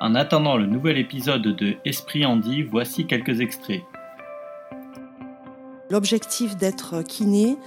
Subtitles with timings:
[0.00, 3.82] En attendant le nouvel épisode de Esprit Andy, voici quelques extraits.
[5.90, 7.58] L'objectif d'être kiné,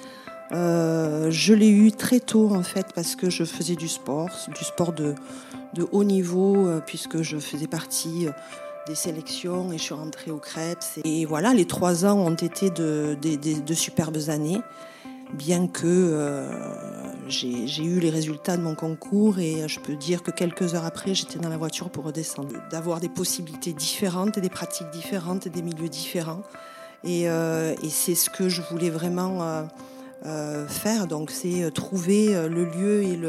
[0.52, 4.64] euh, je l'ai eu très tôt en fait parce que je faisais du sport, du
[4.64, 5.14] sport de,
[5.92, 8.32] haut niveau euh, puisque je faisais partie euh,
[8.88, 11.02] des sélections et je suis rentrée au Krebs.
[11.06, 13.16] Et voilà, les trois ans ont été de,
[13.76, 14.62] superbes années,
[15.34, 16.48] bien que
[17.28, 21.14] j'ai eu les résultats de mon concours et je peux dire que quelques heures après,
[21.14, 22.54] j'étais dans la voiture pour redescendre.
[22.72, 26.44] D'avoir des possibilités différentes et des pratiques différentes et des milieux différents.
[27.04, 29.68] Et, et c'est ce que je voulais vraiment
[30.26, 31.08] euh, faire.
[31.08, 33.20] Donc c'est euh, trouver euh, le lieu et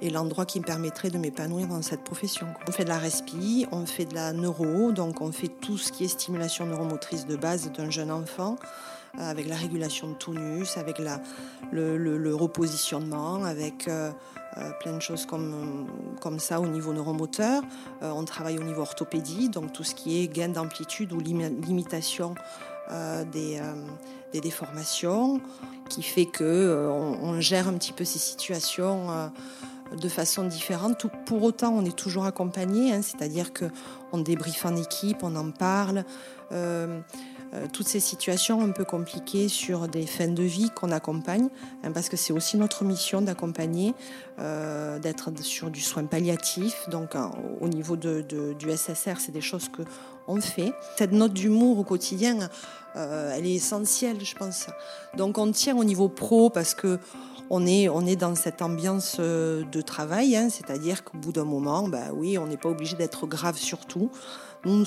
[0.00, 2.48] et l'endroit qui me permettrait de m'épanouir dans cette profession.
[2.66, 5.92] On fait de la respi, on fait de la neuro, donc on fait tout ce
[5.92, 8.56] qui est stimulation neuromotrice de base d'un jeune enfant,
[9.18, 10.98] avec la régulation de tonus, avec
[11.70, 13.88] le, repositionnement, avec
[14.80, 15.86] plein de choses comme,
[16.20, 17.62] comme ça au niveau neuromoteur.
[18.00, 22.34] on travaille au niveau orthopédie, donc tout ce qui est gain d'amplitude ou limitation
[23.32, 23.60] des
[24.32, 25.40] des déformations,
[25.88, 29.28] qui fait que euh, on, gère un petit peu ces situations euh,
[29.96, 31.06] de façon différente.
[31.26, 33.66] pour autant, on est toujours accompagné, hein, c'est-à-dire que
[34.12, 36.04] on débriefe en équipe, on en parle.
[36.50, 37.00] Euh,
[37.72, 41.48] toutes ces situations un peu compliquées sur des fins de vie qu'on accompagne,
[41.84, 43.94] hein, parce que c'est aussi notre mission d'accompagner,
[44.38, 46.88] d'être sur du soin palliatif.
[46.88, 47.10] Donc
[47.60, 48.22] au niveau de,
[48.58, 49.82] du SSR, c'est des choses que
[50.28, 50.72] on fait.
[50.96, 52.48] Cette note d'humour au quotidien,
[52.96, 54.66] euh, elle est essentielle, je pense.
[55.16, 56.98] Donc on tient au niveau pro parce que
[57.54, 61.44] on est, on est dans cette ambiance euh, de travail, hein, c'est-à-dire qu'au bout d'un
[61.44, 64.10] moment, bah oui, on n'est pas obligé d'être grave sur tout.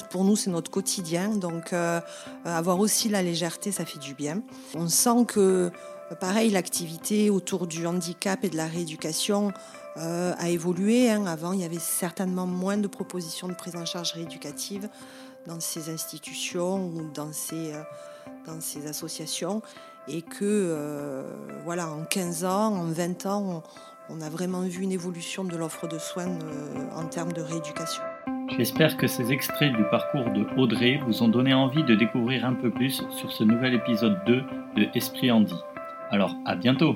[0.09, 2.01] pour nous, c'est notre quotidien, donc euh,
[2.43, 4.41] avoir aussi la légèreté, ça fait du bien.
[4.73, 5.71] On sent que,
[6.19, 9.53] pareil, l'activité autour du handicap et de la rééducation
[9.97, 11.09] a évolué.
[11.09, 11.25] Hein.
[11.25, 14.89] Avant, il y avait certainement moins de propositions de prise en charge rééducative
[15.47, 17.81] dans ces institutions ou dans ces, euh,
[18.45, 19.61] dans ces associations
[20.07, 21.23] et que euh,
[21.63, 23.63] voilà, en 15 ans, en 20 ans,
[24.09, 28.03] on, a vraiment vu une évolution de l'offre de soins euh, en termes de rééducation.
[28.57, 32.53] J'espère que ces extraits du parcours de Audrey vous ont donné envie de découvrir un
[32.53, 34.43] peu plus sur ce nouvel épisode 2
[34.77, 35.55] de Esprit Andy.
[36.11, 36.95] Alors à bientôt